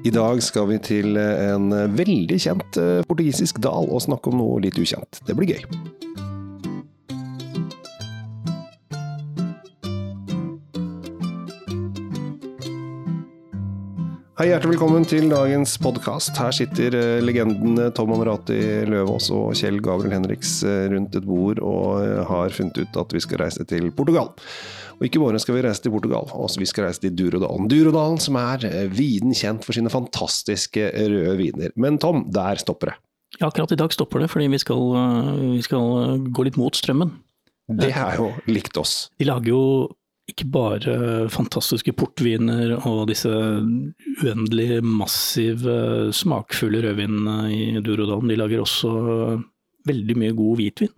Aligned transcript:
I 0.00 0.10
dag 0.10 0.38
skal 0.40 0.64
vi 0.70 0.78
til 0.80 1.18
en 1.20 1.68
veldig 1.92 2.38
kjent 2.40 2.80
eh, 2.80 3.02
portugisisk 3.04 3.60
dal 3.60 3.84
og 3.92 4.00
snakke 4.00 4.32
om 4.32 4.40
noe 4.40 4.62
litt 4.64 4.80
ukjent. 4.80 5.20
Det 5.28 5.36
blir 5.36 5.52
gøy. 5.52 5.66
Hei, 14.40 14.46
hjertelig 14.48 14.78
velkommen 14.78 15.04
til 15.04 15.26
dagens 15.28 15.74
podkast. 15.84 16.32
Her 16.40 16.54
sitter 16.56 16.94
eh, 16.96 17.18
legendene 17.20 17.90
Tom 17.92 18.14
Anorati 18.14 18.56
Løvaas 18.88 19.26
og 19.36 19.50
Kjell 19.60 19.82
Gabriel 19.84 20.14
Henriks 20.16 20.62
eh, 20.64 20.86
rundt 20.88 21.18
et 21.18 21.26
bord 21.28 21.60
og 21.60 21.98
eh, 22.00 22.22
har 22.24 22.56
funnet 22.56 22.80
ut 22.80 22.96
at 23.02 23.12
vi 23.12 23.20
skal 23.20 23.42
reise 23.42 23.68
til 23.68 23.90
Portugal. 23.92 24.32
Og 25.00 25.06
ikke 25.08 25.22
bare 25.22 25.40
skal 25.40 25.56
vi 25.56 25.62
reise 25.64 25.80
til 25.80 25.94
Portugal, 25.94 26.28
også 26.28 26.60
vi 26.60 26.68
skal 26.68 26.84
reise 26.84 27.00
til 27.00 27.14
Durodalen. 27.16 27.70
Durodalen 27.72 28.20
som 28.20 28.36
er 28.36 28.66
viden 28.92 29.32
kjent 29.32 29.64
for 29.64 29.72
sine 29.72 29.92
fantastiske 29.92 30.90
røde 30.92 31.38
viner. 31.40 31.72
Men 31.80 31.96
Tom, 32.02 32.26
der 32.28 32.60
stopper 32.60 32.92
det. 32.92 32.98
Ja, 33.38 33.46
akkurat 33.48 33.72
i 33.72 33.78
dag 33.80 33.94
stopper 33.94 34.20
det, 34.20 34.28
fordi 34.28 34.50
vi 34.52 34.60
skal, 34.60 34.82
vi 35.54 35.62
skal 35.64 36.20
gå 36.28 36.44
litt 36.44 36.58
mot 36.60 36.76
strømmen. 36.76 37.14
Det 37.80 37.92
er 37.94 38.18
jo 38.18 38.28
likt 38.50 38.76
oss. 38.76 39.08
De 39.16 39.28
lager 39.28 39.54
jo 39.54 39.62
ikke 40.30 40.46
bare 40.52 40.94
fantastiske 41.32 41.94
portviner 41.96 42.76
og 42.84 43.06
disse 43.10 43.30
uendelig 43.30 44.82
massive, 44.84 46.10
smakfulle 46.14 46.82
rødvinene 46.84 47.48
i 47.54 47.62
Durodalen. 47.82 48.30
De 48.30 48.38
lager 48.38 48.62
også 48.62 48.92
veldig 49.88 50.18
mye 50.20 50.36
god 50.36 50.60
hvitvin. 50.60 50.92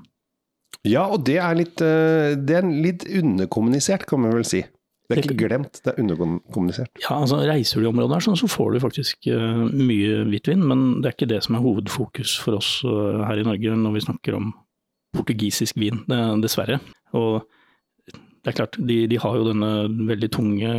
Ja, 0.88 1.06
og 1.06 1.22
det 1.28 1.38
er 1.38 1.54
litt, 1.58 1.78
det 1.78 2.54
er 2.58 2.66
litt 2.66 3.04
underkommunisert, 3.06 4.06
kan 4.10 4.24
man 4.24 4.34
vel 4.34 4.46
si. 4.48 4.64
Det 5.12 5.18
er 5.18 5.26
ikke 5.26 5.44
glemt, 5.44 5.78
det 5.84 5.92
er 5.92 6.00
underkommunisert. 6.00 6.90
Ja, 7.04 7.20
altså 7.20 7.38
Reiser 7.44 7.78
du 7.78 7.86
i 7.86 7.90
området 7.90 8.18
her, 8.18 8.36
så 8.38 8.48
får 8.50 8.74
du 8.74 8.82
faktisk 8.82 9.28
mye 9.28 10.22
hvitvin, 10.30 10.62
men 10.66 10.84
det 11.02 11.10
er 11.10 11.16
ikke 11.16 11.30
det 11.30 11.42
som 11.46 11.58
er 11.58 11.64
hovedfokus 11.64 12.34
for 12.42 12.58
oss 12.58 12.74
her 12.82 13.42
i 13.42 13.46
Norge 13.46 13.76
når 13.78 13.96
vi 13.98 14.04
snakker 14.06 14.38
om 14.38 14.52
portugisisk 15.12 15.78
vin, 15.78 16.02
dessverre. 16.42 16.80
Og 17.18 17.42
det 18.08 18.52
er 18.52 18.58
klart, 18.58 18.78
de, 18.78 19.02
de, 19.10 19.18
har 19.22 19.36
jo 19.38 19.46
denne 19.46 19.72
veldig 20.08 20.30
tunge 20.34 20.70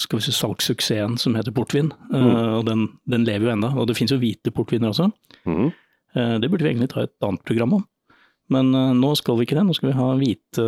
skal 0.00 0.18
vi 0.18 0.26
si, 0.26 0.34
salgssuksessen 0.34 1.16
som 1.20 1.34
heter 1.36 1.54
portvin. 1.54 1.90
Mm. 2.12 2.28
Og 2.58 2.66
den, 2.68 2.84
den, 3.10 3.24
lever 3.26 3.48
jo 3.48 3.54
ennå. 3.54 3.72
Og 3.78 3.88
det 3.88 3.96
finnes 3.98 4.14
jo 4.14 4.20
hvite 4.22 4.52
portviner 4.54 4.92
også. 4.92 5.08
Mm. 5.48 5.72
Det 6.12 6.50
burde 6.50 6.66
vi 6.66 6.70
egentlig 6.74 6.92
ta 6.92 7.06
et 7.06 7.26
annet 7.26 7.42
program 7.48 7.78
om. 7.78 7.84
Men 8.52 8.72
uh, 8.74 8.90
nå 8.96 9.12
skal 9.18 9.38
vi 9.38 9.46
ikke 9.46 9.58
det. 9.58 9.66
Nå 9.68 9.76
skal 9.76 9.92
vi 9.92 9.98
ha 9.98 10.08
hvite, 10.18 10.66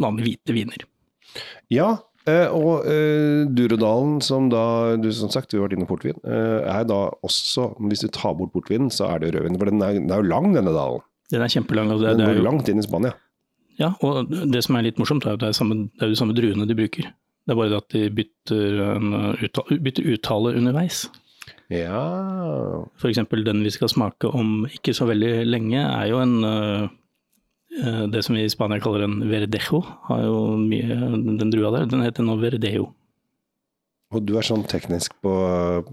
vanlige 0.00 0.28
hvite 0.28 0.56
viner. 0.56 0.86
Ja, 1.72 1.96
og 2.30 2.84
Durodalen, 3.56 4.18
som 4.22 4.50
da 4.52 4.94
du 5.00 5.08
som 5.14 5.30
sagt, 5.32 5.50
vi 5.50 5.58
har 5.58 5.64
vært 5.64 5.78
inne 5.78 5.86
portvin, 5.88 6.18
er 6.22 6.84
da 6.86 6.98
også, 7.26 7.70
hvis 7.88 8.04
du 8.04 8.10
tar 8.12 8.36
bort 8.38 8.52
portvinen, 8.54 8.90
så 8.92 9.08
er 9.08 9.22
det 9.22 9.32
rødvin. 9.34 9.56
For 9.58 9.70
den 9.70 9.82
er, 9.82 9.96
den 9.96 10.12
er 10.12 10.20
jo 10.20 10.28
lang, 10.28 10.50
denne 10.54 10.74
dalen. 10.74 11.02
Den 11.32 11.42
er 11.42 11.50
kjempelang. 11.50 11.90
Og 11.94 12.02
det, 12.02 12.12
den 12.18 12.28
går 12.28 12.38
jo 12.38 12.44
langt 12.44 12.70
inn 12.70 12.82
i 12.82 12.86
Spania. 12.86 13.14
Ja, 13.80 13.94
og 14.04 14.28
det 14.28 14.62
som 14.66 14.76
er 14.76 14.86
litt 14.86 15.00
morsomt, 15.00 15.26
er 15.26 15.38
at 15.38 15.42
det 15.42 15.50
er, 15.50 15.56
samme, 15.56 15.88
det 15.96 16.06
er 16.06 16.12
de 16.12 16.20
samme 16.20 16.36
druene 16.36 16.68
de 16.68 16.76
bruker. 16.76 17.08
Det 17.08 17.54
er 17.54 17.58
bare 17.58 17.72
det 17.72 17.80
at 17.80 17.94
de 17.96 18.04
bytter, 18.14 18.80
uttale, 19.46 19.80
bytter 19.86 20.12
uttale 20.12 20.54
underveis. 20.60 21.06
Ja 21.72 22.04
eksempel 23.10 23.44
den 23.46 23.62
vi 23.64 23.72
skal 23.74 23.90
smake 23.90 24.28
om 24.28 24.66
ikke 24.70 24.94
så 24.96 25.06
veldig 25.08 25.46
lenge, 25.48 25.80
er 25.80 26.10
jo 26.10 26.20
en 26.22 26.36
uh, 26.44 26.90
Det 27.70 28.24
som 28.26 28.34
vi 28.34 28.42
i 28.44 28.50
Spania 28.50 28.80
kaller 28.82 29.04
en 29.06 29.20
verdejo, 29.30 29.78
har 30.08 30.24
jo 30.24 30.40
mye 30.58 30.96
den 31.38 31.52
drua 31.52 31.70
der. 31.76 31.86
Den 31.92 32.02
heter 32.02 32.26
nå 32.26 32.34
verdejo. 32.40 32.88
Og 34.10 34.26
du 34.26 34.34
er 34.38 34.46
sånn 34.46 34.66
teknisk 34.66 35.14
på 35.22 35.32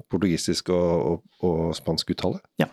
portugisisk 0.09 0.71
og, 0.73 0.89
og, 0.97 1.23
og 1.45 1.77
spansk 1.77 2.15
uttale? 2.15 2.41
Ja. 2.57 2.71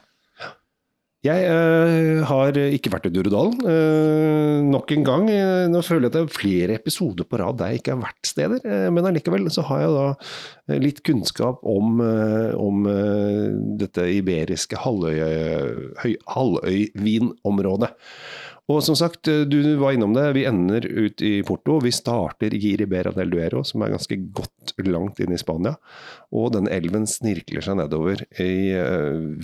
Jeg 1.24 1.46
øh, 1.48 2.20
har 2.28 2.58
ikke 2.60 2.90
vært 2.92 3.06
i 3.08 3.12
Durudalen. 3.14 3.54
Øh, 3.64 4.58
nok 4.68 4.92
en 4.92 5.06
gang. 5.06 5.28
Nå 5.72 5.80
føler 5.80 6.04
jeg 6.04 6.10
at 6.10 6.16
det 6.18 6.22
er 6.26 6.34
flere 6.36 6.76
episoder 6.76 7.24
på 7.24 7.40
rad 7.40 7.56
der 7.56 7.72
jeg 7.72 7.80
ikke 7.80 7.94
har 7.94 8.02
vært 8.02 8.28
steder. 8.28 8.60
Øh, 8.60 8.90
men 8.92 9.08
allikevel 9.08 9.48
så 9.52 9.64
har 9.70 9.86
jeg 9.86 9.94
da 9.94 10.76
litt 10.84 11.00
kunnskap 11.04 11.64
om, 11.64 12.00
om 12.60 12.84
dette 13.80 14.04
iberiske 14.18 14.80
halvøy, 14.80 15.16
halvøyvinområdet. 16.36 17.90
Og 18.72 18.80
som 18.80 18.96
sagt, 18.96 19.28
du 19.28 19.58
var 19.76 19.92
innom 19.92 20.14
det. 20.16 20.24
Vi 20.38 20.46
ender 20.48 20.86
ut 20.88 21.20
i 21.20 21.42
Porto. 21.44 21.76
Vi 21.84 21.92
starter 21.92 22.54
i 22.56 22.76
Ribera 22.80 23.12
del 23.12 23.34
Duero, 23.34 23.60
som 23.66 23.84
er 23.84 23.92
ganske 23.92 24.16
godt 24.32 24.72
langt 24.88 25.20
inn 25.20 25.34
i 25.36 25.40
Spania. 25.40 25.74
Og 26.32 26.54
denne 26.54 26.72
elven 26.72 27.04
snirkler 27.04 27.64
seg 27.66 27.76
nedover 27.82 28.24
i, 28.40 28.72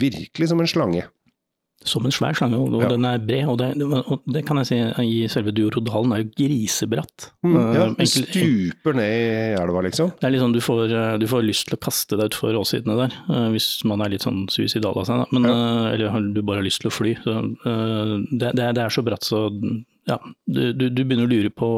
virkelig 0.01 0.49
som 0.49 0.65
en 0.65 0.71
slange. 0.73 1.05
Som 1.89 2.05
en 2.05 2.13
svær 2.13 2.37
slange, 2.37 2.59
og 2.61 2.83
ja. 2.83 2.91
den 2.93 3.07
er 3.09 3.23
bred. 3.25 3.49
Og 3.49 3.57
det, 3.57 3.71
og 3.81 4.27
det, 4.29 4.43
kan 4.49 4.61
jeg 4.61 4.69
si 4.69 4.79
i 5.07 5.29
selve 5.33 5.55
Durodalen 5.57 6.13
er 6.13 6.23
jo 6.23 6.29
grisebratt. 6.37 7.31
Mm, 7.47 7.57
ja, 7.73 7.87
du 7.97 8.05
stuper 8.11 8.99
ned 8.99 9.15
i 9.15 9.55
elva, 9.57 9.85
liksom? 9.87 10.13
Det 10.21 10.29
er 10.29 10.37
sånn 10.43 10.57
du 10.57 10.61
får, 10.65 10.93
du 11.23 11.27
får 11.31 11.47
lyst 11.47 11.71
til 11.71 11.79
å 11.79 11.83
kaste 11.89 12.19
deg 12.21 12.33
utfor 12.33 12.59
åssidene 12.61 12.99
der, 13.01 13.17
hvis 13.55 13.71
man 13.89 14.05
er 14.05 14.13
litt 14.13 14.27
sånn 14.27 14.45
suicidal 14.53 15.01
av 15.01 15.09
seg. 15.09 15.25
Men, 15.33 15.49
ja. 15.49 15.61
Eller 15.95 16.33
du 16.35 16.43
bare 16.43 16.61
har 16.61 16.69
lyst 16.69 16.85
til 16.85 16.93
å 16.93 16.95
fly. 16.95 17.17
Så, 17.25 17.39
det, 17.65 18.53
det, 18.61 18.73
er 18.77 18.93
så 18.93 19.07
bratt 19.07 19.25
så 19.25 19.47
ja, 20.09 20.19
du, 20.47 20.73
du, 20.73 20.89
du 20.91 21.05
begynner 21.05 21.29
å 21.29 21.31
lure 21.31 21.53
på 21.53 21.71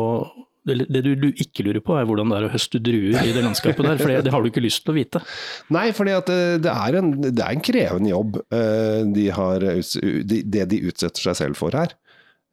det 0.63 1.03
du 1.03 1.29
ikke 1.31 1.65
lurer 1.67 1.83
på, 1.83 1.97
er 1.99 2.07
hvordan 2.07 2.31
det 2.31 2.39
er 2.39 2.47
å 2.47 2.53
høste 2.53 2.81
druer 2.83 3.19
i 3.27 3.35
det 3.35 3.43
landskapet 3.43 3.83
der, 3.83 3.99
for 3.99 4.13
det, 4.13 4.33
har 4.33 4.45
du 4.45 4.51
ikke 4.51 4.63
lyst 4.63 4.85
til 4.85 4.95
å 4.95 4.99
vite. 4.99 5.23
Nei, 5.75 5.89
for 5.97 6.09
det, 6.09 6.21
det, 6.63 6.71
er 6.71 7.01
en, 7.01 7.17
det 7.25 7.35
er 7.43 7.57
en 7.57 7.65
krevende 7.65 8.13
jobb 8.13 8.39
eh, 8.55 9.03
de 9.17 9.27
har, 9.35 9.67
det 9.67 10.69
de 10.71 10.85
utsetter 10.87 11.31
seg 11.31 11.39
selv 11.41 11.59
for 11.59 11.75
her. 11.77 11.97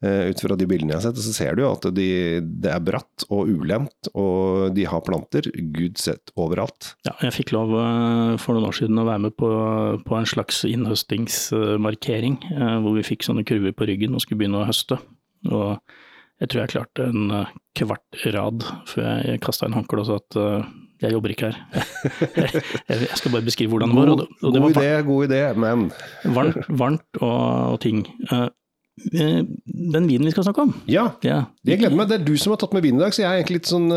Eh, 0.00 0.30
ut 0.32 0.40
fra 0.40 0.56
de 0.56 0.64
bildene 0.64 0.94
jeg 0.94 0.96
har 0.96 1.06
sett, 1.10 1.22
så 1.22 1.32
ser 1.36 1.56
du 1.56 1.62
jo 1.62 1.70
at 1.74 1.86
de, 1.92 2.08
det 2.40 2.72
er 2.72 2.82
bratt 2.82 3.26
og 3.28 3.50
ulendt, 3.52 4.08
og 4.16 4.72
de 4.72 4.86
har 4.88 5.04
planter 5.04 5.50
gud 5.76 6.00
sett 6.00 6.32
overalt. 6.40 6.94
Ja, 7.06 7.14
jeg 7.28 7.36
fikk 7.36 7.54
lov 7.54 7.76
eh, 7.76 8.34
for 8.40 8.56
noen 8.56 8.70
år 8.70 8.78
siden 8.80 9.02
å 9.02 9.06
være 9.06 9.26
med 9.28 9.38
på, 9.38 9.50
på 10.06 10.18
en 10.18 10.28
slags 10.28 10.64
innhøstingsmarkering, 10.66 12.40
hvor 12.82 12.96
vi 12.96 13.06
fikk 13.12 13.28
sånne 13.28 13.46
kurver 13.46 13.76
på 13.76 13.92
ryggen 13.92 14.16
og 14.16 14.24
skulle 14.24 14.42
begynne 14.42 14.64
å 14.64 14.70
høste. 14.70 14.98
Og 15.52 15.76
jeg 16.40 16.50
tror 16.50 16.62
jeg 16.62 16.72
klarte 16.72 17.08
en 17.10 17.32
eh, 17.36 17.56
kvart 17.76 18.22
rad 18.34 18.64
før 18.88 19.08
jeg 19.26 19.42
kasta 19.44 19.68
inn 19.68 19.76
håndkleet 19.76 20.04
og 20.04 20.08
sa 20.08 20.20
at 20.20 20.38
uh, 20.40 20.70
jeg 21.00 21.14
jobber 21.14 21.32
ikke 21.32 21.50
her. 21.50 21.58
jeg 22.90 23.18
skal 23.20 23.34
bare 23.34 23.44
beskrive 23.44 23.72
hvordan 23.72 23.92
det 23.92 23.98
var. 23.98 24.12
Og 24.12 24.22
det, 24.22 24.26
og 24.40 24.54
det 24.54 24.62
god 24.62 24.78
idé, 24.80 24.88
god 25.06 25.28
idé, 25.28 25.42
men 25.56 25.84
Varmt, 26.36 26.64
varmt 26.68 27.20
og, 27.20 27.44
og 27.74 27.78
ting. 27.84 28.02
Uh, 28.32 28.48
den 29.00 30.08
vinen 30.08 30.28
vi 30.28 30.32
skal 30.34 30.44
snakke 30.44 30.66
om. 30.66 30.74
Ja, 30.90 31.06
ja, 31.24 31.42
jeg 31.64 31.80
gleder 31.80 31.96
meg. 31.96 32.10
Det 32.10 32.18
er 32.18 32.26
du 32.26 32.34
som 32.40 32.52
har 32.52 32.60
tatt 32.60 32.74
med 32.76 32.84
vin 32.84 32.98
i 32.98 33.04
dag, 33.04 33.14
så 33.16 33.22
jeg 33.22 33.30
er 33.30 33.40
egentlig 33.40 33.60
litt 33.62 33.70
sånn 33.70 33.88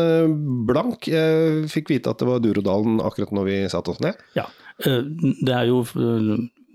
blank. 0.68 1.08
Jeg 1.12 1.68
fikk 1.72 1.92
vite 1.92 2.12
at 2.12 2.22
det 2.22 2.28
var 2.28 2.40
Durodalen 2.44 3.02
akkurat 3.04 3.34
når 3.36 3.50
vi 3.50 3.58
satte 3.72 3.92
oss 3.92 4.00
ned. 4.04 4.20
Ja, 4.38 4.46
det 4.80 5.52
er 5.52 5.68
jo 5.68 5.82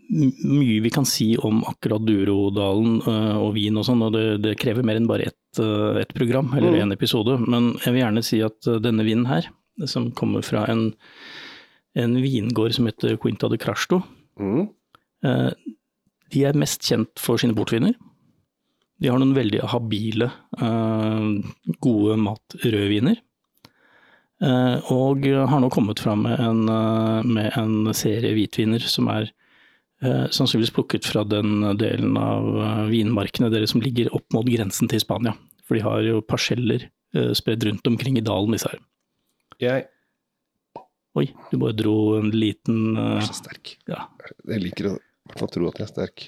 mye 0.09 0.79
vi 0.81 0.89
kan 0.89 1.05
si 1.05 1.37
om 1.37 1.61
akkurat 1.69 2.01
Durodalen 2.05 2.99
uh, 3.05 3.37
og 3.37 3.53
vin 3.57 3.77
og 3.77 3.85
sånn, 3.85 4.01
og 4.05 4.15
det, 4.15 4.25
det, 4.43 4.55
krever 4.61 4.85
mer 4.85 4.97
enn 4.97 5.09
bare 5.09 5.29
ett 5.29 5.61
uh, 5.61 5.99
et 6.01 6.11
program 6.17 6.49
eller 6.57 6.79
én 6.79 6.89
mm. 6.89 6.95
episode. 6.97 7.37
Men 7.45 7.75
jeg 7.83 7.93
vil 7.93 8.03
gjerne 8.03 8.25
si 8.25 8.41
at 8.45 8.69
uh, 8.69 8.79
denne 8.81 9.05
vinen 9.05 9.29
her, 9.29 9.49
som 9.89 10.09
kommer 10.17 10.43
fra 10.45 10.65
en, 10.71 10.89
en 11.99 12.17
vingård 12.23 12.73
som 12.75 12.89
heter 12.89 13.19
Quinta 13.21 13.49
de 13.51 13.59
Crasto, 13.61 14.01
mm. 14.41 14.65
de 16.33 16.41
er 16.45 16.57
mest 16.59 16.83
kjent 16.83 17.21
for 17.21 17.39
sine 17.39 17.55
portviner. 17.55 17.93
De 18.99 19.07
har 19.07 19.21
noen 19.21 19.31
veldig 19.37 19.61
habile, 19.71 20.27
gode 21.79 22.17
matrødviner. 22.19 23.21
Og 24.91 25.23
har 25.23 25.63
nå 25.63 25.71
kommet 25.71 26.03
fram 26.03 26.25
med 26.27 26.43
en, 26.43 26.59
med 27.31 27.55
en 27.55 27.93
serie 27.95 28.35
hvitviner 28.35 28.83
som 28.83 29.07
er 29.15 29.31
Eh, 29.31 29.38
sannsynligvis 30.01 30.71
plukket 30.75 31.07
fra 31.07 31.25
den 31.27 31.63
delen 31.79 32.15
av 32.19 32.47
eh, 32.63 32.83
vinmarkene 32.93 33.49
deres 33.51 33.73
som 33.73 33.83
ligger 33.83 34.11
opp 34.15 34.27
mot 34.35 34.47
grensen 34.47 34.87
til 34.91 35.01
Spania. 35.03 35.35
For 35.67 35.75
de 35.75 35.83
har 35.83 36.03
jo 36.05 36.21
parseller 36.25 36.87
eh, 36.87 37.31
spredd 37.37 37.65
rundt 37.67 37.87
omkring 37.91 38.19
i 38.19 38.23
dalen, 38.25 38.55
disse 38.55 38.71
her. 38.71 38.83
Jeg 39.59 39.89
Oi, 41.17 41.25
du 41.49 41.57
bare 41.59 41.73
dro 41.73 41.93
en 42.19 42.29
liten 42.31 42.93
uh, 42.93 43.17
Jeg 43.17 43.23
er 43.23 43.27
så 43.27 43.37
sterk. 43.39 43.71
Ja. 43.89 44.03
Jeg 44.47 44.61
liker 44.61 44.91
å 44.91 44.93
i 44.99 45.31
hvert 45.31 45.41
fall 45.41 45.49
tro 45.51 45.65
at 45.67 45.81
jeg 45.81 45.87
er 45.87 45.89
sterk. 45.89 46.25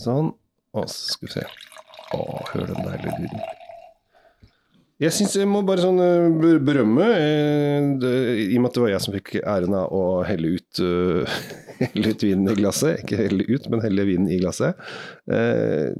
Sånn. 0.00 0.32
Og 0.74 0.88
så 0.90 1.12
skal 1.14 1.28
vi 1.28 1.34
se. 1.36 1.44
Å, 2.16 2.22
hør 2.50 2.72
den 2.72 2.88
deilige 2.88 3.20
lyden. 3.20 3.44
Jeg 5.02 5.10
syns 5.10 5.32
jeg 5.34 5.48
må 5.50 5.64
bare 5.66 5.82
sånn 5.82 5.98
eh, 5.98 6.58
berømme, 6.62 7.06
eh, 7.18 7.86
det, 7.98 8.12
i 8.44 8.58
og 8.58 8.62
med 8.62 8.68
at 8.70 8.76
det 8.76 8.84
var 8.84 8.92
jeg 8.92 9.02
som 9.02 9.16
fikk 9.16 9.32
æren 9.40 9.74
av 9.74 9.90
å 9.90 10.04
helle 10.26 10.52
ut, 10.54 10.82
uh, 10.82 11.38
helle 11.82 12.12
ut 12.14 12.22
vinen 12.22 12.52
i 12.52 12.58
glasset. 12.60 13.02
Ikke 13.02 13.18
helle 13.18 13.46
ut, 13.48 13.66
men 13.72 13.82
helle 13.82 14.06
vinen 14.06 14.30
i 14.30 14.38
glasset. 14.38 14.78
Uh, 15.26 15.90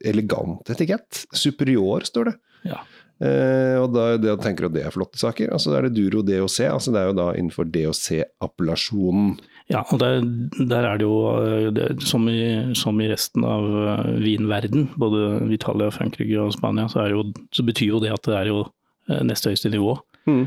elegant 0.00 0.72
etikett. 0.72 1.26
Superior, 1.36 2.08
står 2.08 2.32
det. 2.32 2.38
Ja. 2.72 2.80
Eh, 3.18 3.74
og 3.80 3.90
da, 3.96 4.12
da 4.20 4.36
tenker 4.38 4.66
du 4.66 4.68
at 4.70 4.76
det 4.76 4.84
er 4.86 4.94
flotte 4.94 5.18
saker. 5.20 5.50
Altså 5.54 5.74
er 5.74 5.88
det 5.88 5.96
Duro 5.96 6.22
DOC, 6.26 6.58
altså 6.70 6.94
det 6.94 7.02
er 7.02 7.10
jo 7.10 7.16
da 7.18 7.28
innenfor 7.34 7.68
DOC-appellasjonen. 7.74 9.32
Ja, 9.68 9.82
og 9.84 10.00
der, 10.00 10.22
der 10.56 10.86
er 10.88 10.96
det 10.96 11.04
jo, 11.04 11.16
eh, 11.44 11.66
det, 11.76 11.88
som, 12.08 12.24
i, 12.28 12.72
som, 12.78 13.00
i, 13.04 13.08
resten 13.10 13.44
av 13.44 13.66
uh, 13.68 14.06
vinverden, 14.22 14.86
både 14.96 15.42
Italia, 15.52 15.90
Frankrike 15.92 16.40
og 16.40 16.54
Spania, 16.56 16.86
så, 16.88 17.04
jo, 17.12 17.26
så, 17.52 17.64
betyr 17.68 17.92
jo 17.92 18.00
det 18.00 18.14
at 18.14 18.24
det 18.24 18.38
er 18.38 18.48
jo 18.48 18.62
uh, 18.64 19.20
nest 19.28 19.44
høyeste 19.44 19.68
nivå. 19.74 19.98
Mm. 20.28 20.46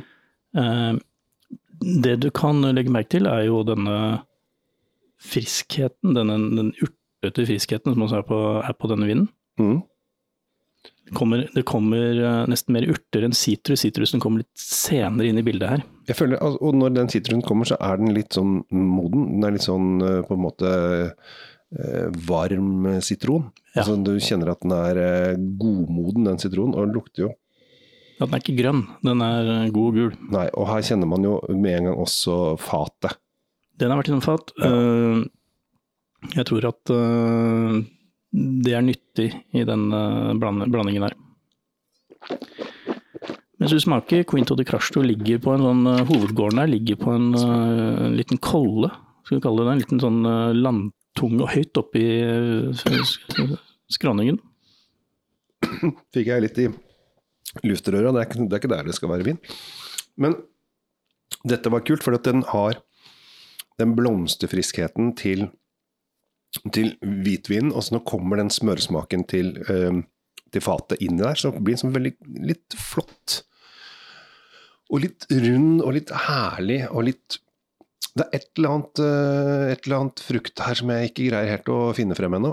Eh, 0.57 0.94
det 2.03 2.15
du 2.21 2.29
kan 2.33 2.62
legge 2.73 2.94
merke 2.94 3.15
til, 3.18 3.29
er 3.29 3.45
jo 3.47 3.62
denne 3.65 3.95
friskheten, 5.21 6.15
denne, 6.17 6.38
den 6.57 6.74
urtete 6.81 7.45
friskheten 7.45 7.94
som 7.94 8.06
også 8.06 8.21
er 8.21 8.27
på, 8.27 8.41
er 8.62 8.77
på 8.77 8.89
denne 8.89 9.09
vinen. 9.09 9.29
Mm. 9.62 9.79
Det 11.07 11.15
kommer, 11.18 11.48
det 11.53 11.63
kommer 11.68 12.19
uh, 12.21 12.44
nesten 12.50 12.75
mer 12.75 12.86
urter 12.88 13.25
enn 13.25 13.33
sitrus. 13.36 13.81
Sitrusen 13.83 14.21
kommer 14.21 14.44
litt 14.44 14.62
senere 14.62 15.31
inn 15.31 15.42
i 15.42 15.45
bildet 15.45 15.74
her. 15.74 15.83
Jeg 16.07 16.18
føler, 16.19 16.42
Og 16.42 16.77
når 16.77 16.94
den 16.95 17.12
sitrusen 17.12 17.44
kommer, 17.45 17.68
så 17.68 17.77
er 17.81 18.00
den 18.00 18.13
litt 18.15 18.38
sånn 18.38 18.62
moden. 18.69 19.25
Den 19.33 19.48
er 19.50 19.56
litt 19.57 19.65
sånn 19.65 19.95
uh, 20.00 20.21
på 20.27 20.38
en 20.38 20.44
måte 20.45 20.71
uh, 21.12 22.07
varm 22.30 22.88
sitron. 23.03 23.50
Ja. 23.74 23.81
Altså, 23.81 23.98
du 23.98 24.13
kjenner 24.21 24.53
at 24.53 24.63
den 24.63 24.75
er 24.77 25.01
godmoden, 25.59 26.30
den 26.30 26.42
sitronen. 26.42 26.77
Og 26.77 26.88
den 26.88 26.98
lukter 27.00 27.27
jo 27.27 27.31
ja, 27.31 28.27
Den 28.27 28.36
er 28.38 28.44
ikke 28.44 28.59
grønn, 28.59 28.81
den 29.01 29.24
er 29.25 29.48
god 29.74 29.88
og 29.88 29.95
gul. 29.98 30.12
Nei, 30.36 30.48
og 30.53 30.68
her 30.69 30.83
kjenner 30.86 31.09
man 31.09 31.24
jo 31.25 31.39
med 31.57 31.80
en 31.80 31.88
gang 31.89 32.01
også 32.03 32.36
fatet. 32.62 33.18
Den 33.81 33.89
har 33.89 33.98
vært 33.98 34.12
innom 34.12 34.21
fat. 34.21 34.51
Ja. 34.62 35.24
jeg 36.36 36.45
tror 36.45 36.68
at 36.69 36.92
det 38.31 38.75
er 38.77 38.85
nyttig 38.85 39.27
i 39.51 39.63
den 39.67 39.89
blandingen 40.39 41.03
her. 41.07 41.17
Mens 43.61 43.75
du 43.75 43.79
smaker, 43.83 44.23
Quinto 44.25 44.55
de 44.57 44.65
Crasto 44.65 45.03
ligger 45.05 45.41
på 45.43 45.51
en 45.53 45.61
sånn 45.61 45.83
uh, 45.85 45.99
Hovedgården 46.09 46.63
der 46.63 46.71
ligger 46.71 46.97
på 46.97 47.11
en, 47.13 47.27
uh, 47.35 48.07
en, 48.07 48.15
liten 48.17 48.39
kolle, 48.41 48.89
skal 49.27 49.37
vi 49.37 49.43
kalle 49.43 49.67
det. 49.67 49.75
En 49.75 49.83
liten 49.83 50.01
sånn 50.01 50.21
landtung 50.57 50.97
landtunge 51.11 51.47
høyt 51.51 51.77
oppi 51.77 52.05
skråningen. 53.91 54.39
Fikk 56.13 56.27
jeg 56.27 56.41
litt 56.41 56.57
i 56.59 56.67
luftrøra. 57.63 58.11
Det, 58.11 58.47
det, 58.47 58.53
er 58.53 58.59
ikke 58.59 58.71
der 58.71 58.87
det 58.87 58.95
skal 58.95 59.11
være 59.11 59.25
vin. 59.27 59.39
Men 60.15 60.35
dette 61.43 61.69
var 61.69 61.83
kult, 61.83 62.03
for 62.03 62.15
den 62.17 62.43
har 62.47 62.79
den 63.79 63.95
blomsterfriskheten 63.95 65.15
til 65.15 65.49
til 66.69 66.93
hvitvinen, 67.01 67.73
og 67.73 67.81
så 67.83 67.95
nå 67.95 67.99
kommer 68.05 68.37
den 68.37 68.51
smøresmaken 68.53 69.23
til, 69.29 69.47
uh, 69.65 70.01
til 70.53 70.61
fatet 70.61 71.01
inni 71.01 71.23
der, 71.23 71.35
så 71.39 71.51
det 71.55 71.63
blir 71.65 71.77
sånn 71.79 71.95
veldig 71.95 72.13
litt 72.51 72.75
flott. 72.77 73.43
Og 74.91 74.97
litt 75.05 75.21
rund 75.31 75.81
og 75.81 75.93
litt 75.95 76.11
herlig 76.27 76.81
og 76.91 77.03
litt 77.07 77.39
Det 78.11 78.25
er 78.25 78.31
et 78.35 78.49
eller 78.59 78.71
annet, 78.75 78.95
uh, 78.99 79.71
et 79.71 79.79
eller 79.85 79.99
annet 80.01 80.19
frukt 80.19 80.59
her 80.59 80.75
som 80.75 80.89
jeg 80.91 81.07
ikke 81.09 81.29
greier 81.29 81.53
helt 81.53 81.69
å 81.71 81.95
finne 81.95 82.15
frem 82.17 82.33
ennå. 82.35 82.51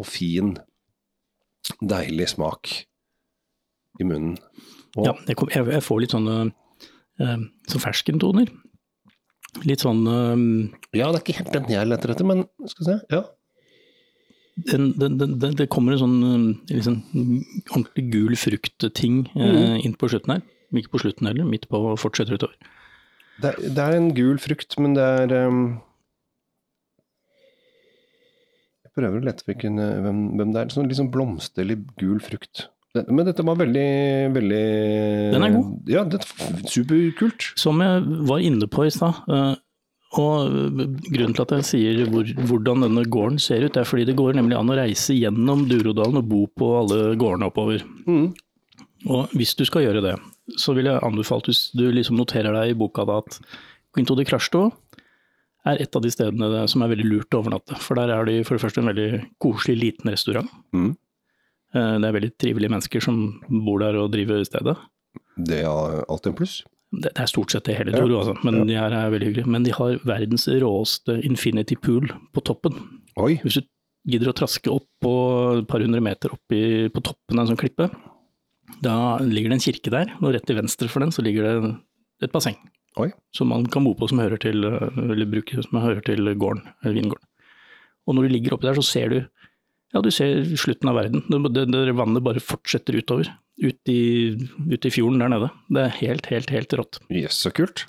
og 0.00 0.06
fin, 0.10 0.48
deilig 1.78 2.28
smak 2.34 2.89
i 4.02 4.08
munnen. 4.08 4.36
Og, 4.96 5.04
ja, 5.06 5.14
jeg, 5.28 5.38
kom, 5.38 5.50
jeg, 5.54 5.84
får 5.86 6.02
litt 6.02 6.14
sånne 6.16 6.36
eh, 7.22 7.44
så 7.70 7.82
ferskentoner. 7.82 8.50
Litt 9.66 9.82
sånn 9.82 10.04
uh, 10.06 10.38
Ja, 10.94 11.08
det 11.10 11.18
er 11.18 11.22
ikke 11.24 11.38
helt 11.40 11.54
den 11.56 11.70
jeg 11.72 11.88
leter 11.90 12.12
etter, 12.12 12.26
men 12.26 12.44
skal 12.70 12.84
vi 12.84 12.88
se. 12.92 12.98
Ja. 13.10 13.24
Den, 14.68 14.90
den, 15.00 15.16
den, 15.18 15.54
det 15.56 15.70
kommer 15.72 15.94
en 15.94 16.02
sånn 16.02 16.18
liksom, 16.68 16.98
ordentlig 17.70 18.04
gul 18.12 18.36
frukt-ting 18.38 19.22
mm. 19.32 19.80
inn 19.86 19.96
på 19.98 20.10
slutten 20.12 20.36
her. 20.36 20.44
Ikke 20.76 20.94
på 20.94 21.02
slutten 21.02 21.26
heller, 21.26 21.48
midt 21.48 21.66
på 21.70 21.80
fortsetter 21.98 22.36
utover. 22.36 22.58
Det, 23.40 23.54
det, 23.62 23.78
er 23.80 23.96
en 23.96 24.10
gul 24.14 24.38
frukt, 24.42 24.76
men 24.82 24.94
det 24.94 25.06
er 25.22 25.32
um, 25.48 25.62
Jeg 28.84 28.92
prøver 28.98 29.22
å 29.22 29.24
lete 29.24 29.46
på 29.46 29.56
hvem, 29.56 30.20
hvem 30.36 30.52
det 30.52 30.62
er. 30.62 30.74
Sånn 30.74 30.90
liksom 30.90 31.08
blomsterlig 31.14 31.78
gul 31.98 32.20
frukt. 32.22 32.66
Men 32.98 33.22
dette 33.22 33.44
var 33.46 33.58
veldig, 33.60 33.90
veldig 34.34 34.62
Den 35.30 35.44
er 35.46 35.52
god. 35.54 35.90
Ja, 35.90 36.02
det 36.10 36.24
er 36.24 36.62
superkult. 36.66 37.52
Som 37.60 37.82
jeg 37.84 38.22
var 38.26 38.42
inne 38.42 38.66
på 38.70 38.86
i 38.88 38.90
stad. 38.94 39.20
Eh, 39.30 39.52
og 40.18 40.50
grunnen 41.06 41.36
til 41.36 41.44
at 41.44 41.52
jeg 41.54 41.66
sier 41.68 42.00
hvor, 42.10 42.26
hvordan 42.50 42.82
denne 42.82 43.04
gården 43.06 43.38
ser 43.38 43.62
ut, 43.62 43.78
er 43.78 43.86
fordi 43.86 44.08
det 44.08 44.16
går 44.18 44.34
nemlig 44.40 44.58
an 44.58 44.72
å 44.72 44.78
reise 44.80 45.14
gjennom 45.14 45.68
Durodalen 45.70 46.18
og 46.18 46.30
bo 46.32 46.44
på 46.50 46.70
alle 46.80 47.12
gårdene 47.20 47.46
oppover. 47.52 47.84
Mm. 48.10 48.32
Og 49.06 49.36
hvis 49.38 49.54
du 49.54 49.62
skal 49.68 49.86
gjøre 49.86 50.02
det, 50.08 50.16
så 50.58 50.74
vil 50.74 50.90
jeg 50.90 51.02
anbefale 51.06 51.46
at 51.46 51.78
du 51.78 51.84
liksom 51.94 52.18
noterer 52.18 52.56
deg 52.58 52.72
i 52.72 52.78
boka 52.78 53.06
da 53.06 53.20
at 53.22 53.38
Quinto 53.94 54.16
de 54.18 54.26
Crashto 54.26 54.66
er 55.68 55.78
et 55.84 55.94
av 55.94 56.02
de 56.02 56.10
stedene 56.10 56.64
som 56.72 56.82
er 56.82 56.90
veldig 56.90 57.06
lurt 57.06 57.36
å 57.36 57.44
overnatte. 57.44 57.78
For 57.78 57.98
der 57.98 58.10
er 58.14 58.26
de 58.26 58.40
for 58.42 58.56
det 58.56 58.64
første 58.64 58.82
en 58.82 58.90
veldig 58.90 59.08
koselig 59.42 59.78
liten 59.78 60.10
restaurant. 60.10 60.50
Mm. 60.74 60.92
Eh, 61.76 61.96
det 62.02 62.08
er 62.08 62.16
veldig 62.16 62.32
trivelige 62.40 62.72
mennesker 62.72 63.04
som 63.04 63.18
bor 63.66 63.82
der 63.82 63.98
og 64.00 64.10
driver 64.14 64.42
stedet. 64.46 64.76
Det 65.40 65.62
er 65.62 66.04
alltid 66.06 66.32
en 66.32 66.38
pluss. 66.40 66.60
Det, 66.90 67.12
er 67.14 67.28
stort 67.30 67.52
sett 67.54 67.68
det 67.68 67.76
hele 67.78 67.94
Toro, 67.94 68.16
ja. 68.16 68.22
altså. 68.24 68.34
men 68.42 68.62
ja. 68.62 68.64
de 68.66 68.78
her 68.80 68.94
er 68.98 69.12
veldig 69.14 69.28
hyggelige. 69.28 69.50
Men 69.54 69.66
de 69.66 69.74
har 69.76 70.00
verdens 70.08 70.48
råeste 70.50 71.20
infinity 71.26 71.78
pool 71.78 72.10
på 72.34 72.42
toppen. 72.46 72.74
Oi. 73.20 73.36
Hvis 73.44 73.60
du 73.60 73.68
gidder 74.10 74.32
å 74.32 74.36
traske 74.36 74.72
opp 74.72 74.88
på 75.04 75.12
et 75.60 75.68
par 75.70 75.84
hundre 75.84 76.02
meter 76.02 76.32
opp 76.34 76.50
på 76.50 77.04
toppen 77.04 77.38
av 77.38 77.44
en 77.44 77.52
sånn 77.52 77.60
klippe, 77.60 77.90
da 78.82 79.20
ligger 79.22 79.52
det 79.52 79.58
en 79.58 79.64
kirke 79.64 79.92
der, 79.92 80.12
og 80.20 80.34
rett 80.34 80.46
til 80.48 80.58
venstre 80.58 80.88
for 80.90 81.04
den 81.04 81.12
så 81.14 81.22
ligger 81.26 81.46
det 81.46 81.72
et 82.26 82.34
basseng. 82.34 82.56
Oi. 82.98 83.10
Som 83.36 83.52
man 83.52 83.66
kan 83.70 83.86
bo 83.86 83.92
på 83.98 84.08
som 84.10 84.22
hører 84.22 84.40
til, 84.42 84.64
eller 84.66 85.30
bruke 85.30 85.62
som 85.62 85.78
hører 85.78 86.02
til 86.06 86.26
gården, 86.34 86.64
eller 86.82 86.96
vingården. 86.98 87.26
Og 88.08 88.16
når 88.16 88.26
du 88.26 88.34
ligger 88.34 88.56
oppi 88.56 88.66
der, 88.66 88.78
så 88.80 88.86
ser 88.86 89.12
du 89.12 89.18
ja, 89.90 90.02
du 90.02 90.10
ser 90.14 90.44
slutten 90.58 90.90
av 90.90 90.98
verden. 91.00 91.24
Det, 91.26 91.64
det, 91.72 91.94
vannet 91.98 92.22
bare 92.22 92.42
fortsetter 92.42 92.98
utover. 93.00 93.32
Ut 93.60 93.90
i, 93.90 94.36
ut 94.70 94.86
i, 94.86 94.92
fjorden 94.92 95.20
der 95.20 95.32
nede. 95.32 95.50
Det 95.68 95.82
er 95.82 95.96
helt, 95.98 96.28
helt, 96.30 96.52
helt 96.54 96.76
rått. 96.78 97.00
Jøss, 97.10 97.24
yes, 97.24 97.40
så 97.42 97.52
kult. 97.54 97.84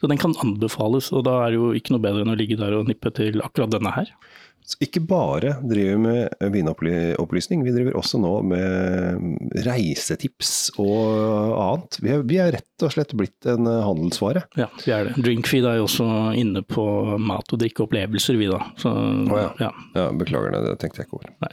Så 0.00 0.08
den 0.10 0.18
kan 0.18 0.34
anbefales, 0.42 1.12
og 1.14 1.28
da 1.28 1.36
er 1.44 1.52
det 1.52 1.60
jo 1.60 1.68
ikke 1.78 1.94
noe 1.94 2.02
bedre 2.02 2.24
enn 2.24 2.32
å 2.32 2.38
ligge 2.38 2.58
der 2.58 2.74
og 2.74 2.88
nippe 2.88 3.12
til 3.14 3.38
akkurat 3.44 3.70
denne 3.70 3.92
her. 3.94 4.08
Så 4.62 4.78
ikke 4.84 5.00
bare 5.04 5.56
driver 5.66 5.96
vi 5.96 6.02
med 6.04 6.52
vinopplysning, 6.54 7.64
vi 7.66 7.74
driver 7.74 7.96
også 7.98 8.20
nå 8.22 8.30
med 8.46 9.56
reisetips 9.66 10.52
og 10.80 11.56
annet. 11.58 11.98
Vi 12.02 12.12
er, 12.14 12.22
vi 12.30 12.38
er 12.42 12.54
rett 12.54 12.86
og 12.86 12.94
slett 12.94 13.14
blitt 13.18 13.48
en 13.50 13.66
handelsvare. 13.66 14.44
Ja, 14.58 14.68
vi 14.84 14.94
er 14.94 15.10
det. 15.10 15.16
Drinkfeed 15.26 15.66
er 15.66 15.80
jo 15.80 15.88
også 15.88 16.06
inne 16.38 16.62
på 16.62 16.84
mat- 17.18 17.50
og 17.52 17.62
drikkeopplevelser, 17.64 18.38
vi 18.38 18.52
da. 18.52 18.62
Så, 18.78 18.92
oh, 18.92 19.34
ja. 19.40 19.50
Ja. 19.66 19.72
ja. 19.98 20.06
Beklager 20.22 20.54
det, 20.54 20.62
det 20.68 20.78
tenkte 20.82 21.02
jeg 21.02 21.10
ikke 21.10 21.20
over. 21.20 21.34
Nei. 21.42 21.52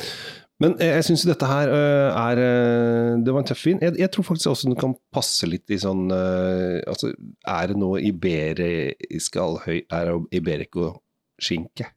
Men 0.60 0.74
jeg 0.84 1.04
syns 1.08 1.22
dette 1.24 1.48
her 1.48 1.70
øh, 1.72 2.10
er 2.20 2.40
øh, 2.44 3.12
Det 3.24 3.32
var 3.32 3.42
en 3.42 3.48
tøff 3.48 3.62
vin. 3.64 3.80
Jeg, 3.82 3.96
jeg, 4.02 4.12
tror 4.12 4.26
faktisk 4.28 4.50
også 4.52 4.68
den 4.68 4.80
kan 4.80 4.96
passe 5.16 5.48
litt 5.48 5.72
i 5.72 5.80
sånn 5.80 6.10
Altså, 6.12 7.14
er 7.48 7.72
det 7.72 7.78
noe 7.80 8.02
iberisk 8.04 9.40
høy 9.40 9.78
Er 9.80 10.12
det 10.12 10.42
iberico-skinke? 10.42 11.88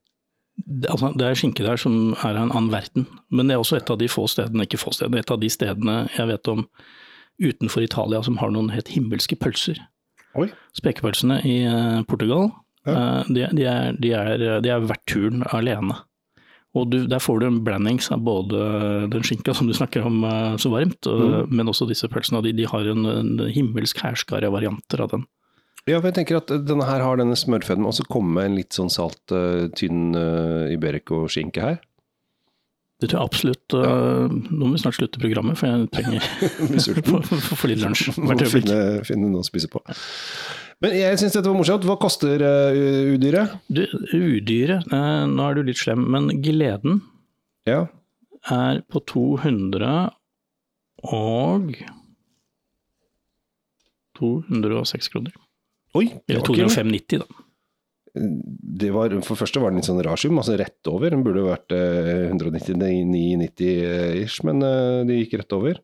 Altså, 0.92 1.12
det 1.16 1.26
er 1.26 1.38
skinke 1.38 1.64
der 1.64 1.80
som 1.80 2.12
er 2.20 2.36
av 2.36 2.44
en 2.44 2.52
annen 2.52 2.72
verden, 2.72 3.06
men 3.32 3.48
det 3.48 3.56
er 3.56 3.62
også 3.62 3.78
et 3.78 3.90
av 3.90 3.98
de 4.00 4.08
få 4.10 4.26
stedene, 4.30 4.66
ikke 4.66 4.80
få 4.80 4.92
stedene, 4.94 5.22
et 5.22 5.32
av 5.32 5.40
de 5.40 5.48
stedene 5.50 5.96
jeg 6.12 6.28
vet 6.28 6.50
om 6.52 6.66
utenfor 7.42 7.84
Italia 7.84 8.20
som 8.22 8.36
har 8.40 8.52
noen 8.52 8.70
helt 8.74 8.92
himmelske 8.92 9.38
pølser. 9.40 9.80
Oi. 10.38 10.48
Spekepølsene 10.76 11.40
i 11.48 11.56
uh, 11.68 12.04
Portugal, 12.08 12.50
ja. 12.86 12.94
uh, 12.94 13.32
de, 13.32 13.46
de, 13.56 13.66
er, 13.68 13.98
de, 13.98 14.14
er, 14.16 14.46
de 14.64 14.72
er 14.72 14.86
verdt 14.86 15.04
turen 15.10 15.44
alene. 15.52 15.96
Og 16.76 16.88
du, 16.88 17.02
der 17.08 17.20
får 17.20 17.42
du 17.42 17.48
en 17.48 17.60
blandings 17.64 18.08
av 18.14 18.22
både 18.24 18.62
den 19.12 19.24
skinka 19.26 19.52
som 19.56 19.68
du 19.68 19.74
snakker 19.76 20.06
om 20.08 20.22
uh, 20.24 20.54
så 20.60 20.72
varmt, 20.72 21.04
mm. 21.04 21.52
men 21.52 21.68
også 21.68 21.88
disse 21.90 22.08
pølsene. 22.12 22.44
De 22.44 22.68
har 22.68 22.92
en, 22.92 23.08
en 23.08 23.46
himmelsk 23.52 24.04
hærskare 24.04 24.52
varianter 24.52 25.04
av 25.04 25.12
den. 25.16 25.26
Ja, 25.90 25.98
for 25.98 26.12
jeg 26.12 26.20
tenker 26.20 26.38
at 26.38 26.50
denne 26.62 26.86
her 26.86 27.02
har 27.02 27.18
denne 27.18 27.34
smørføden, 27.38 27.86
og 27.88 27.96
så 27.96 28.06
komme 28.06 28.44
en 28.46 28.54
litt 28.54 28.76
sånn 28.76 28.92
salt, 28.92 29.22
uh, 29.34 29.66
tynn 29.74 30.12
uh, 30.14 30.70
Iberico-skinke 30.70 31.64
her. 31.64 31.80
Det 33.02 33.08
tror 33.10 33.18
jeg 33.18 33.30
absolutt. 33.32 33.74
Uh, 33.74 33.82
ja. 33.82 34.26
Nå 34.30 34.60
må 34.62 34.76
vi 34.76 34.82
snart 34.84 34.94
slutte 34.94 35.18
programmet, 35.18 35.58
for 35.58 35.66
jeg 35.66 35.88
trenger 35.90 36.22
å 37.18 37.58
få 37.58 37.70
litt 37.72 37.82
lunsj. 37.82 38.12
Finne, 38.54 38.78
finne 39.08 39.30
noe 39.32 39.42
å 39.42 39.48
spise 39.48 39.70
på. 39.72 39.82
Men 40.82 40.94
jeg 40.98 41.18
syns 41.18 41.34
dette 41.34 41.50
var 41.50 41.58
morsomt. 41.58 41.86
Hva 41.88 41.98
koster 41.98 42.42
uh, 42.46 42.78
udyret? 43.16 43.58
Du, 43.66 43.82
udyret, 44.14 44.86
uh, 44.94 45.26
nå 45.30 45.48
er 45.48 45.58
du 45.58 45.66
litt 45.66 45.82
slem, 45.82 46.06
men 46.14 46.30
gleden 46.44 47.02
ja. 47.66 47.88
er 48.54 48.84
på 48.86 49.02
200 49.10 49.90
og 51.10 51.74
206 54.18 55.10
kroner. 55.10 55.41
Oi, 55.98 56.06
Eller 56.28 56.40
205,90 56.46 57.20
da. 57.20 57.26
det 58.14 58.90
var, 58.92 59.12
For 59.24 59.36
første 59.40 59.60
var 59.60 59.72
den 59.72 59.80
litt 59.80 59.88
sånn 59.88 60.02
rar 60.04 60.16
sum, 60.20 60.38
altså 60.40 60.56
rett 60.60 60.88
over. 60.88 61.10
Den 61.12 61.22
burde 61.24 61.44
vært 61.46 61.72
eh, 61.76 62.30
199,90 62.32 64.22
ish, 64.24 64.42
men 64.44 64.60
de 64.60 64.72
det 65.08 65.18
gikk 65.22 65.38
rett 65.40 65.56
over. 65.56 65.80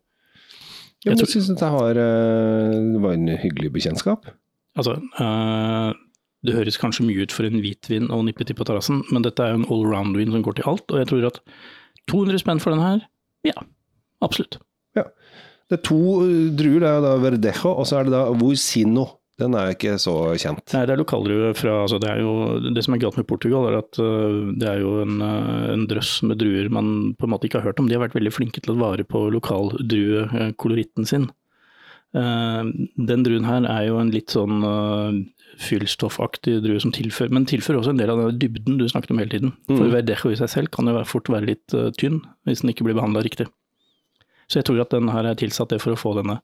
Ja, 1.04 1.12
Jeg 1.12 1.18
tror- 1.20 1.30
syns 1.30 1.48
dette 1.52 1.70
var, 1.70 1.90
eh, 1.96 2.74
det 2.92 3.00
var 3.00 3.12
en 3.12 3.28
hyggelig 3.28 3.72
bekjentskap. 3.72 4.26
Altså, 4.76 4.96
eh, 5.20 5.92
det 6.44 6.54
høres 6.54 6.78
kanskje 6.78 7.06
mye 7.06 7.22
ut 7.22 7.32
for 7.32 7.44
en 7.44 7.60
hvitvin 7.60 8.10
og 8.10 8.24
nippeti 8.24 8.54
på 8.54 8.64
terrassen, 8.64 9.02
men 9.12 9.22
dette 9.22 9.40
er 9.40 9.52
jo 9.54 9.62
en 9.62 9.68
allround-vin 9.70 10.30
som 10.32 10.42
går 10.42 10.56
til 10.56 10.64
alt, 10.66 10.86
og 10.90 10.98
jeg 10.98 11.06
tror 11.08 11.26
at 11.26 11.40
200 12.08 12.38
spenn 12.38 12.60
for 12.60 12.70
den 12.70 12.80
her, 12.80 13.02
ja, 13.44 13.52
absolutt. 14.22 14.58
Det 15.68 15.80
er 15.80 15.82
to 15.84 16.22
eh, 16.24 16.48
druer, 16.56 16.80
det 16.80 16.88
er 16.88 17.00
da 17.04 17.16
Verdejo, 17.18 17.76
og 17.76 17.84
så 17.86 17.98
er 18.00 18.04
det 18.04 18.12
da 18.12 18.32
Vursino. 18.32 19.17
Den 19.38 19.54
er 19.54 19.70
ikke 19.70 19.94
så 20.02 20.14
kjent. 20.40 20.64
Nei, 20.74 20.84
det 20.88 20.94
er 20.94 21.00
lokaldrue 21.00 21.52
fra 21.54 21.76
altså 21.84 22.00
det, 22.02 22.10
er 22.10 22.24
jo, 22.24 22.58
det 22.74 22.82
som 22.84 22.96
er 22.96 23.02
galt 23.04 23.18
med 23.20 23.28
Portugal, 23.30 23.68
er 23.70 23.78
at 23.78 24.00
øh, 24.02 24.50
det 24.58 24.66
er 24.66 24.82
jo 24.82 24.96
en, 25.04 25.20
øh, 25.22 25.66
en 25.76 25.84
drøss 25.90 26.24
med 26.26 26.40
druer 26.40 26.70
man 26.74 27.14
på 27.18 27.28
en 27.28 27.34
måte 27.34 27.46
ikke 27.46 27.60
har 27.60 27.70
hørt 27.70 27.78
om. 27.78 27.86
De 27.86 27.94
har 27.94 28.02
vært 28.02 28.18
veldig 28.18 28.34
flinke 28.34 28.64
til 28.64 28.74
å 28.74 28.80
vare 28.80 29.06
på 29.06 29.28
lokaldruekoloritten 29.36 31.06
sin. 31.06 31.28
Eh, 32.18 32.62
den 33.12 33.26
druen 33.26 33.46
her 33.46 33.68
er 33.70 33.88
jo 33.90 34.00
en 34.02 34.10
litt 34.14 34.34
sånn 34.34 34.58
fyllstoffaktig 35.58 36.58
drue 36.62 36.80
som 36.82 36.92
tilfører, 36.94 37.32
men 37.34 37.46
tilfører 37.48 37.80
også 37.80 37.94
en 37.94 38.00
del 38.00 38.12
av 38.12 38.20
den 38.22 38.38
dybden 38.42 38.78
du 38.78 38.86
snakket 38.88 39.14
om 39.14 39.22
hele 39.22 39.32
tiden. 39.32 39.54
For 39.66 39.86
Mm. 39.88 39.94
Verdejo 39.94 40.30
i 40.30 40.38
seg 40.38 40.50
selv 40.50 40.70
kan 40.70 40.86
jo 40.86 41.04
fort 41.04 41.28
være 41.28 41.46
litt 41.46 41.74
øh, 41.74 41.90
tynn 41.92 42.22
hvis 42.46 42.62
den 42.62 42.70
ikke 42.70 42.84
blir 42.84 42.94
behandla 42.94 43.22
riktig. 43.22 43.48
Så 44.48 44.60
jeg 44.60 44.64
tror 44.64 44.80
at 44.80 44.90
den 44.90 45.08
her 45.08 45.24
er 45.24 45.34
tilsatt 45.34 45.70
det 45.70 45.80
for 45.82 45.92
å 45.92 45.98
få 45.98 46.14
denne 46.16 46.40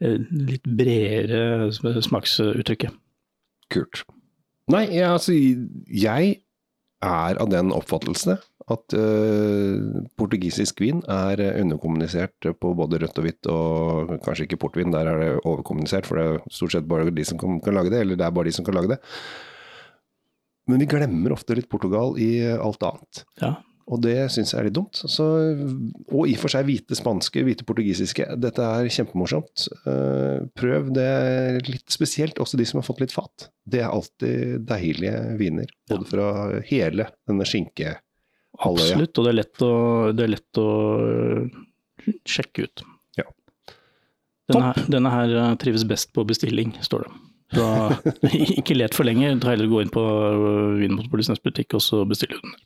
litt 0.00 0.66
bredere 0.66 1.70
smaksuttrykket. 1.72 2.92
Kult. 3.72 4.02
Nei, 4.72 4.84
jeg, 4.90 5.06
altså, 5.08 5.34
jeg 5.86 6.36
er 7.06 7.38
av 7.38 7.50
den 7.52 7.72
oppfattelse 7.74 8.38
at 8.72 8.96
uh, 8.98 10.02
portugisisk 10.18 10.80
vin 10.82 11.02
er 11.12 11.38
eh, 11.42 11.58
underkommunisert 11.60 12.48
på 12.58 12.72
både 12.74 12.98
rødt 13.02 13.20
og 13.20 13.26
hvitt, 13.28 13.48
og 13.52 14.16
kanskje 14.24 14.48
ikke 14.48 14.58
portvin, 14.64 14.90
der 14.94 15.10
er 15.12 15.22
det 15.22 15.28
overkommunisert, 15.44 16.08
for 16.08 16.18
det 16.18 16.24
er 16.26 16.40
stort 16.50 16.74
sett 16.74 16.88
bare 16.90 17.12
de 17.14 17.26
som 17.28 17.38
kan, 17.38 17.60
kan 17.62 17.78
lage 17.78 17.92
det, 17.94 18.02
eller 18.02 18.18
det 18.18 18.26
er 18.26 18.34
bare 18.34 18.50
de 18.50 18.56
som 18.56 18.66
kan 18.66 18.74
lage 18.74 18.96
det. 18.96 18.98
Men 20.66 20.82
vi 20.82 20.90
glemmer 20.90 21.36
ofte 21.36 21.54
litt 21.54 21.70
Portugal 21.70 22.18
i 22.18 22.32
eh, 22.42 22.58
alt 22.58 22.82
annet. 22.88 23.22
Ja, 23.44 23.54
Og 23.86 24.00
det 24.02 24.16
syns 24.34 24.50
jeg 24.50 24.58
er 24.58 24.66
litt 24.66 24.74
dumt. 24.74 24.98
Så, 24.98 25.24
og 26.10 26.24
i 26.26 26.32
og 26.34 26.40
for 26.42 26.50
seg 26.50 26.64
hvite 26.66 26.96
spanske, 26.98 27.44
hvite 27.46 27.62
portugisiske. 27.68 28.24
Dette 28.42 28.64
er 28.66 28.88
kjempemorsomt. 28.90 29.68
Eh, 29.86 30.40
prøv. 30.58 30.88
Det 30.96 31.04
litt 31.68 31.94
spesielt, 31.94 32.40
også 32.42 32.58
de 32.58 32.66
som 32.66 32.80
har 32.80 32.86
fått 32.88 33.04
litt 33.04 33.14
fat. 33.14 33.46
Det 33.62 33.84
er 33.84 33.92
alltid 33.94 34.64
deilige 34.66 35.20
viner. 35.38 35.70
Både 35.92 36.08
fra 36.10 36.26
hele 36.66 37.06
denne 37.30 37.46
skinkehalvøya. 37.46 38.00
absolutt. 38.58 39.14
Og 39.22 39.28
det 39.28 39.30
er 39.30 39.38
lett 39.38 39.62
å, 39.68 39.72
det 40.18 40.26
er 40.26 40.34
lett 40.34 40.62
å 40.64 40.68
øh, 41.06 41.62
sjekke 42.26 42.66
ut. 42.66 42.82
Ja. 43.22 43.28
Denne, 44.50 44.72
her- 44.72 44.90
denne 44.98 45.14
her 45.14 45.36
øh, 45.44 45.54
trives 45.62 45.86
best 45.86 46.10
på 46.16 46.26
bestilling, 46.26 46.74
står 46.82 47.06
det. 47.06 47.14
Så 47.54 47.70
ikke 48.58 48.74
let 48.74 48.98
for 48.98 49.06
lenge, 49.06 49.30
ta 49.42 49.52
heller 49.54 49.70
gå 49.70 49.84
inn 49.84 49.94
på 49.94 50.02
Vinmonopolets 50.80 51.30
nettbutikk 51.30 51.78
og 51.78 51.86
så 51.86 52.02
bestille 52.10 52.42
den. 52.42 52.56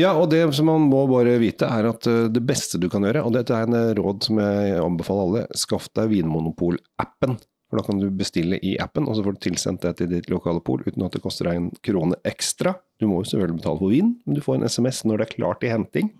Ja, 0.00 0.12
og 0.12 0.28
det 0.32 0.42
som 0.56 0.68
man 0.68 0.86
må 0.90 1.04
bare 1.08 1.38
vite 1.40 1.68
er 1.70 1.88
at 1.88 2.06
eh, 2.10 2.26
det 2.32 2.42
beste 2.44 2.80
du 2.80 2.90
kan 2.92 3.06
gjøre, 3.06 3.24
og 3.24 3.32
dette 3.36 3.56
er 3.56 3.68
en 3.68 3.78
eh, 3.78 3.94
råd 3.96 4.26
som 4.28 4.40
jeg 4.42 4.78
anbefaler 4.82 5.24
alle, 5.28 5.44
skaff 5.56 5.88
deg 5.96 6.10
Vinmonopol-appen. 6.12 7.38
For 7.70 7.80
da 7.80 7.86
kan 7.86 8.02
du 8.02 8.10
bestille 8.14 8.58
i 8.62 8.74
appen, 8.82 9.08
og 9.08 9.16
så 9.16 9.24
får 9.24 9.36
du 9.36 9.40
tilsendt 9.46 9.86
det 9.86 9.94
til 9.98 10.10
ditt 10.12 10.28
lokale 10.30 10.60
pol 10.64 10.84
uten 10.84 11.06
at 11.06 11.16
det 11.16 11.22
koster 11.24 11.48
deg 11.48 11.58
en 11.58 11.70
krone 11.84 12.18
ekstra. 12.28 12.76
Du 13.00 13.08
må 13.10 13.22
jo 13.22 13.30
selvfølgelig 13.32 13.62
betale 13.62 13.80
for 13.80 13.94
vin, 13.94 14.12
men 14.26 14.36
du 14.36 14.44
får 14.44 14.60
en 14.60 14.68
SMS 14.68 15.00
når 15.08 15.22
det 15.22 15.26
er 15.26 15.34
klart 15.38 15.62
til 15.64 15.72
henting. 15.72 16.12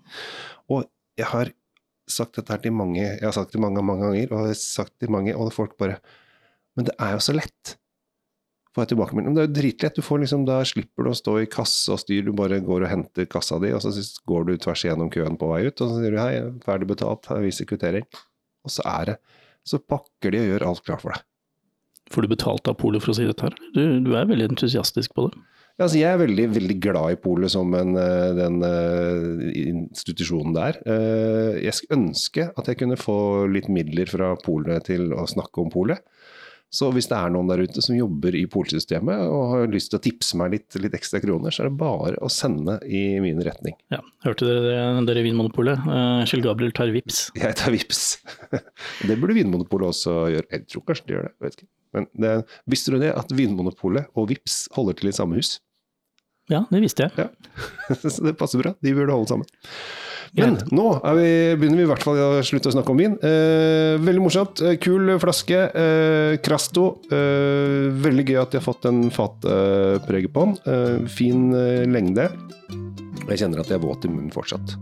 Og 0.73 0.89
jeg 1.15 1.29
har 1.29 1.53
sagt 2.11 2.37
dette 2.37 2.53
her 2.53 2.61
til 2.65 2.75
mange, 2.75 3.01
jeg 3.03 3.23
har 3.23 3.33
sagt 3.37 3.53
det 3.53 3.61
mange, 3.61 3.85
mange 3.85 4.03
ganger, 4.03 4.33
og 4.33 4.41
jeg 4.41 4.55
har 4.55 4.59
sagt 4.59 4.97
til 4.99 5.13
mange, 5.13 5.37
og 5.37 5.53
folk 5.53 5.77
bare 5.81 6.01
Men 6.75 6.89
det 6.89 6.95
er 6.99 7.13
jo 7.15 7.21
så 7.23 7.31
lett 7.31 7.77
får 8.75 8.83
jeg 8.83 8.91
tilbakemelding. 8.91 9.31
Men 9.31 9.37
det 9.37 9.43
er 9.43 9.47
jo 9.49 9.55
dritlett. 9.55 9.95
Du 9.97 10.03
får 10.05 10.21
liksom, 10.25 10.43
da 10.47 10.59
slipper 10.67 11.07
du 11.07 11.11
å 11.13 11.17
stå 11.17 11.37
i 11.41 11.49
kasse 11.51 11.95
og 11.95 12.01
styr, 12.03 12.25
du 12.27 12.33
bare 12.35 12.59
går 12.63 12.85
og 12.85 12.91
henter 12.91 13.29
kassa 13.31 13.59
di, 13.63 13.71
og 13.75 13.81
så 13.83 13.93
går 14.27 14.49
du 14.49 14.57
tvers 14.65 14.83
igjennom 14.85 15.11
køen 15.13 15.39
på 15.39 15.49
vei 15.53 15.63
ut, 15.69 15.79
og 15.79 15.91
så 15.93 16.01
sier 16.01 16.15
du 16.15 16.19
hei, 16.21 16.33
ferdig 16.65 16.89
betalt, 16.91 17.31
her 17.31 17.43
viser 17.45 17.69
kvittering. 17.69 18.07
Og 18.67 18.73
så 18.75 18.85
er 18.97 19.13
det 19.13 19.17
Så 19.65 19.79
pakker 19.81 20.29
de 20.29 20.43
og 20.43 20.51
gjør 20.51 20.63
alt 20.69 20.83
klart 20.85 21.01
for 21.01 21.15
deg. 21.15 21.23
Får 22.13 22.21
du 22.21 22.29
betalt 22.29 22.67
av 22.69 22.75
polet 22.77 23.01
for 23.01 23.15
å 23.15 23.17
si 23.17 23.23
dette 23.25 23.47
her? 23.47 23.55
Du, 23.73 23.81
du 24.05 24.11
er 24.13 24.27
veldig 24.29 24.51
entusiastisk 24.51 25.15
på 25.17 25.25
det. 25.25 25.39
Ja, 25.75 25.87
altså 25.87 25.97
jeg 25.99 26.07
er 26.07 26.19
veldig, 26.21 26.43
veldig 26.55 26.75
glad 26.79 27.15
i 27.15 27.17
polet 27.19 27.51
som 27.51 27.73
en, 27.75 27.97
eh, 27.99 28.29
den 28.37 28.61
eh, 28.63 29.57
institusjonen 29.65 30.53
der. 30.55 30.77
Eh, 30.87 31.57
Jeg 31.65 31.73
skulle 31.75 31.97
ønske 31.97 32.45
at 32.55 32.69
jeg 32.69 32.79
kunne 32.79 32.95
få 32.99 33.17
litt 33.51 33.67
midler 33.73 34.07
fra 34.07 34.29
polet 34.39 34.85
til 34.87 35.09
å 35.11 35.25
snakke 35.27 35.65
om 35.65 35.73
polet. 35.73 35.99
Så 36.75 36.89
hvis 36.91 37.07
det 37.07 37.15
er 37.15 37.31
noen 37.31 37.47
der 37.47 37.63
ute 37.63 37.83
som 37.83 37.95
jobber 37.95 38.35
i 38.35 38.43
polsystemet 38.51 39.21
og 39.31 39.43
har 39.53 39.69
lyst 39.71 39.93
til 39.93 39.99
å 39.99 40.03
tipse 40.03 40.39
meg 40.39 40.51
litt, 40.57 40.77
litt 40.81 40.97
ekstra 40.97 41.21
kroner, 41.23 41.53
så 41.55 41.63
er 41.63 41.69
det 41.69 41.79
bare 41.79 42.19
å 42.19 42.31
sende 42.31 42.77
i 42.83 43.05
min 43.23 43.39
retning. 43.45 43.77
Ja, 43.93 44.01
hørte 44.25 44.49
dere 44.49 44.65
det, 44.65 45.05
dere 45.07 45.23
Vinmonopolet? 45.25 45.87
Uh, 45.87 46.25
Kjell 46.27 46.43
Gabriel 46.43 46.75
tar 46.75 46.91
vips. 46.95 47.29
Jeg 47.37 47.55
tar 47.59 47.71
vips. 47.75 48.03
Det 49.07 49.15
burde 49.21 49.37
Vinmonopolet 49.37 49.93
også 49.93 50.17
gjøre. 50.33 50.49
Jeg 50.51 50.67
tror 50.71 50.83
kanskje 50.89 51.07
de 51.07 51.15
gjør 51.15 51.27
det, 51.27 51.33
jeg 51.35 51.45
vet 51.45 51.57
ikke. 51.59 51.71
Men 51.95 52.07
det, 52.19 52.33
visste 52.67 52.91
du 52.91 52.99
det, 52.99 53.13
at 53.15 53.31
Vinmonopolet 53.31 54.11
og 54.19 54.27
Vips 54.33 54.65
holder 54.75 54.97
til 54.99 55.11
i 55.11 55.15
samme 55.15 55.39
hus? 55.39 55.55
Ja, 56.51 56.63
det 56.69 56.81
visste 56.83 57.07
jeg. 57.07 57.25
Ja, 57.25 57.95
så 58.01 58.21
det 58.25 58.35
passer 58.37 58.61
bra. 58.61 58.75
De 58.83 58.93
burde 58.97 59.15
holde 59.15 59.31
sammen. 59.31 59.47
Men 60.35 60.57
nå 60.75 60.85
er 61.07 61.13
vi, 61.15 61.27
begynner 61.61 61.79
vi 61.79 61.83
i 61.85 61.87
hvert 61.87 62.03
fall 62.03 62.17
å 62.19 62.41
slutte 62.43 62.67
å 62.67 62.73
snakke 62.75 62.91
om 62.91 62.99
vin. 62.99 63.13
Eh, 63.23 63.95
veldig 64.03 64.23
morsomt. 64.25 64.59
Eh, 64.67 64.75
kul 64.83 65.13
flaske. 65.21 65.61
Eh, 65.71 66.33
Crasto. 66.43 66.97
Eh, 67.07 67.85
veldig 68.03 68.25
gøy 68.27 68.39
at 68.41 68.51
de 68.51 68.59
har 68.59 68.65
fått 68.65 68.87
en 68.89 69.05
fatprege 69.15 70.27
på 70.35 70.43
den. 70.49 70.57
Eh, 70.67 71.05
fin 71.07 71.45
eh, 71.55 71.85
lengde. 71.87 72.27
Jeg 73.29 73.39
kjenner 73.45 73.63
at 73.63 73.71
jeg 73.71 73.79
er 73.79 73.85
våt 73.85 74.03
i 74.05 74.11
munnen 74.11 74.33
fortsatt. 74.33 74.75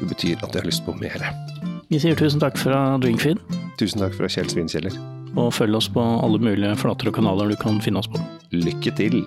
Det 0.00 0.08
betyr 0.08 0.40
at 0.40 0.54
jeg 0.56 0.62
har 0.62 0.70
lyst 0.70 0.86
på 0.88 0.96
mer. 0.98 1.20
Vi 1.92 2.00
sier 2.00 2.16
tusen 2.18 2.40
takk 2.42 2.56
fra 2.58 2.94
Drinkfeed, 3.02 3.42
Tusen 3.78 4.00
takk 4.02 4.16
fra 4.16 4.30
Kjell 4.30 4.48
Svinkjeller. 4.50 4.96
og 5.36 5.52
følg 5.52 5.76
oss 5.76 5.90
på 5.90 6.00
alle 6.00 6.38
mulige 6.40 6.72
flater 6.80 7.10
og 7.10 7.16
kanaler 7.18 7.52
du 7.52 7.58
kan 7.60 7.76
finne 7.84 8.00
oss 8.00 8.08
på. 8.08 8.22
Lykke 8.54 8.94
til! 8.96 9.20